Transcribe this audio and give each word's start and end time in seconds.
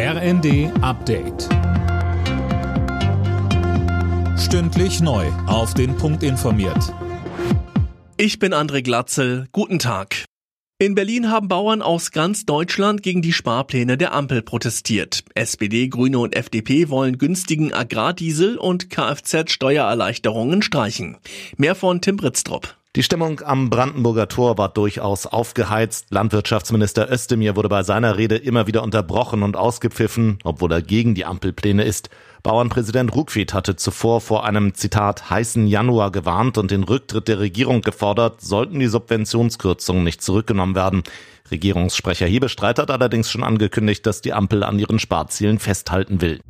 RND 0.00 0.70
Update. 0.80 1.48
Stündlich 4.38 5.00
neu. 5.00 5.26
Auf 5.48 5.74
den 5.74 5.96
Punkt 5.96 6.22
informiert. 6.22 6.94
Ich 8.16 8.38
bin 8.38 8.54
André 8.54 8.82
Glatzel. 8.82 9.48
Guten 9.50 9.80
Tag. 9.80 10.24
In 10.78 10.94
Berlin 10.94 11.32
haben 11.32 11.48
Bauern 11.48 11.82
aus 11.82 12.12
ganz 12.12 12.46
Deutschland 12.46 13.02
gegen 13.02 13.22
die 13.22 13.32
Sparpläne 13.32 13.98
der 13.98 14.14
Ampel 14.14 14.42
protestiert. 14.42 15.24
SPD, 15.34 15.88
Grüne 15.88 16.20
und 16.20 16.36
FDP 16.36 16.90
wollen 16.90 17.18
günstigen 17.18 17.74
Agrardiesel 17.74 18.56
und 18.56 18.90
Kfz-Steuererleichterungen 18.90 20.62
streichen. 20.62 21.16
Mehr 21.56 21.74
von 21.74 22.00
Tim 22.00 22.18
Britztrup. 22.18 22.76
Die 22.98 23.04
Stimmung 23.04 23.40
am 23.42 23.70
Brandenburger 23.70 24.26
Tor 24.26 24.58
war 24.58 24.70
durchaus 24.70 25.24
aufgeheizt. 25.24 26.06
Landwirtschaftsminister 26.10 27.08
Özdemir 27.08 27.54
wurde 27.54 27.68
bei 27.68 27.84
seiner 27.84 28.18
Rede 28.18 28.34
immer 28.34 28.66
wieder 28.66 28.82
unterbrochen 28.82 29.44
und 29.44 29.56
ausgepfiffen, 29.56 30.40
obwohl 30.42 30.72
er 30.72 30.82
gegen 30.82 31.14
die 31.14 31.24
Ampelpläne 31.24 31.84
ist. 31.84 32.10
Bauernpräsident 32.42 33.14
Ruckwied 33.14 33.54
hatte 33.54 33.76
zuvor 33.76 34.20
vor 34.20 34.44
einem 34.44 34.74
Zitat 34.74 35.30
heißen 35.30 35.68
Januar 35.68 36.10
gewarnt 36.10 36.58
und 36.58 36.72
den 36.72 36.82
Rücktritt 36.82 37.28
der 37.28 37.38
Regierung 37.38 37.82
gefordert, 37.82 38.40
sollten 38.40 38.80
die 38.80 38.88
Subventionskürzungen 38.88 40.02
nicht 40.02 40.20
zurückgenommen 40.20 40.74
werden. 40.74 41.04
Regierungssprecher 41.52 42.26
Hebestreit 42.26 42.80
hat 42.80 42.90
allerdings 42.90 43.30
schon 43.30 43.44
angekündigt, 43.44 44.06
dass 44.06 44.22
die 44.22 44.32
Ampel 44.32 44.64
an 44.64 44.76
ihren 44.76 44.98
Sparzielen 44.98 45.60
festhalten 45.60 46.20
will. 46.20 46.40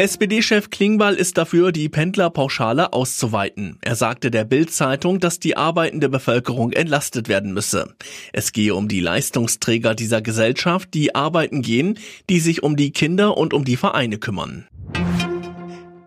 SPD-Chef 0.00 0.70
Klingbeil 0.70 1.14
ist 1.14 1.36
dafür, 1.36 1.72
die 1.72 1.90
Pendlerpauschale 1.90 2.94
auszuweiten. 2.94 3.76
Er 3.82 3.96
sagte 3.96 4.30
der 4.30 4.44
Bild-Zeitung, 4.44 5.20
dass 5.20 5.40
die 5.40 5.58
arbeitende 5.58 6.08
Bevölkerung 6.08 6.72
entlastet 6.72 7.28
werden 7.28 7.52
müsse. 7.52 7.94
Es 8.32 8.52
gehe 8.52 8.74
um 8.74 8.88
die 8.88 9.00
Leistungsträger 9.00 9.94
dieser 9.94 10.22
Gesellschaft, 10.22 10.94
die 10.94 11.14
arbeiten 11.14 11.60
gehen, 11.60 11.98
die 12.30 12.40
sich 12.40 12.62
um 12.62 12.76
die 12.76 12.92
Kinder 12.92 13.36
und 13.36 13.52
um 13.52 13.66
die 13.66 13.76
Vereine 13.76 14.16
kümmern. 14.16 14.66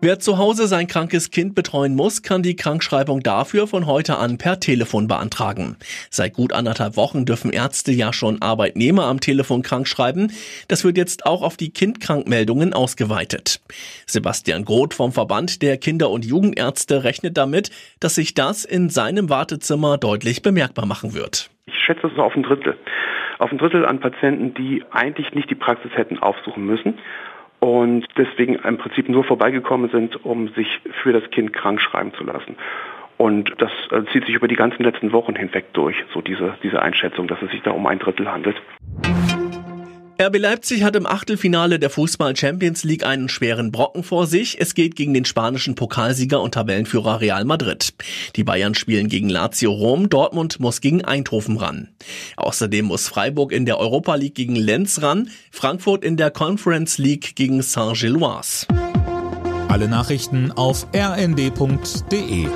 Wer 0.04 0.18
zu 0.18 0.36
Hause 0.36 0.66
sein 0.66 0.86
krankes 0.86 1.30
Kind 1.30 1.54
betreuen 1.54 1.94
muss, 1.94 2.22
kann 2.22 2.42
die 2.42 2.56
Krankschreibung 2.56 3.22
dafür 3.22 3.66
von 3.66 3.86
heute 3.86 4.18
an 4.18 4.36
per 4.36 4.60
Telefon 4.60 5.08
beantragen. 5.08 5.78
Seit 6.10 6.34
gut 6.34 6.52
anderthalb 6.52 6.98
Wochen 6.98 7.24
dürfen 7.24 7.50
Ärzte 7.50 7.90
ja 7.90 8.12
schon 8.12 8.42
Arbeitnehmer 8.42 9.04
am 9.04 9.20
Telefon 9.20 9.62
krankschreiben. 9.62 10.30
Das 10.68 10.84
wird 10.84 10.98
jetzt 10.98 11.24
auch 11.24 11.40
auf 11.40 11.56
die 11.56 11.72
Kindkrankmeldungen 11.72 12.74
ausgeweitet. 12.74 13.62
Sebastian 14.04 14.66
Groth 14.66 14.92
vom 14.92 15.10
Verband 15.10 15.62
der 15.62 15.78
Kinder- 15.78 16.10
und 16.10 16.26
Jugendärzte 16.26 17.02
rechnet 17.02 17.38
damit, 17.38 17.70
dass 17.98 18.16
sich 18.16 18.34
das 18.34 18.66
in 18.66 18.90
seinem 18.90 19.30
Wartezimmer 19.30 19.96
deutlich 19.96 20.42
bemerkbar 20.42 20.84
machen 20.84 21.14
wird. 21.14 21.48
Ich 21.64 21.78
schätze 21.78 22.08
es 22.08 22.18
auf 22.18 22.36
ein 22.36 22.42
Drittel. 22.42 22.76
Auf 23.38 23.50
ein 23.50 23.56
Drittel 23.56 23.86
an 23.86 24.00
Patienten, 24.00 24.52
die 24.52 24.84
eigentlich 24.90 25.32
nicht 25.32 25.48
die 25.48 25.54
Praxis 25.54 25.92
hätten 25.94 26.18
aufsuchen 26.18 26.66
müssen 26.66 26.98
und 27.64 28.06
deswegen 28.18 28.56
im 28.56 28.76
Prinzip 28.76 29.08
nur 29.08 29.24
vorbeigekommen 29.24 29.88
sind, 29.88 30.22
um 30.22 30.48
sich 30.48 30.82
für 31.02 31.14
das 31.14 31.30
Kind 31.30 31.54
krank 31.54 31.80
schreiben 31.80 32.12
zu 32.12 32.22
lassen. 32.22 32.56
Und 33.16 33.54
das 33.56 33.70
äh, 33.90 34.02
zieht 34.12 34.26
sich 34.26 34.34
über 34.34 34.48
die 34.48 34.54
ganzen 34.54 34.82
letzten 34.82 35.12
Wochen 35.12 35.34
hinweg 35.34 35.72
durch, 35.72 35.96
so 36.12 36.20
diese, 36.20 36.58
diese 36.62 36.82
Einschätzung, 36.82 37.26
dass 37.26 37.40
es 37.40 37.50
sich 37.52 37.62
da 37.62 37.70
um 37.70 37.86
ein 37.86 37.98
Drittel 37.98 38.30
handelt. 38.30 38.60
RB 40.20 40.38
Leipzig 40.38 40.84
hat 40.84 40.94
im 40.94 41.06
Achtelfinale 41.06 41.80
der 41.80 41.90
Fußball 41.90 42.36
Champions 42.36 42.84
League 42.84 43.04
einen 43.04 43.28
schweren 43.28 43.72
Brocken 43.72 44.04
vor 44.04 44.28
sich. 44.28 44.60
Es 44.60 44.74
geht 44.74 44.94
gegen 44.94 45.12
den 45.12 45.24
spanischen 45.24 45.74
Pokalsieger 45.74 46.40
und 46.40 46.54
Tabellenführer 46.54 47.20
Real 47.20 47.44
Madrid. 47.44 47.94
Die 48.36 48.44
Bayern 48.44 48.76
spielen 48.76 49.08
gegen 49.08 49.28
Lazio 49.28 49.72
Rom, 49.72 50.08
Dortmund 50.08 50.60
muss 50.60 50.80
gegen 50.80 51.04
Eindhoven 51.04 51.56
ran. 51.56 51.88
Außerdem 52.36 52.84
muss 52.84 53.08
Freiburg 53.08 53.50
in 53.50 53.66
der 53.66 53.78
Europa 53.78 54.14
League 54.14 54.36
gegen 54.36 54.54
Lenz 54.54 55.02
ran, 55.02 55.30
Frankfurt 55.50 56.04
in 56.04 56.16
der 56.16 56.30
Conference 56.30 56.98
League 56.98 57.34
gegen 57.34 57.60
Saint-Gilloise. 57.60 58.68
Alle 59.68 59.88
Nachrichten 59.88 60.52
auf 60.52 60.86
rnd.de 60.94 62.46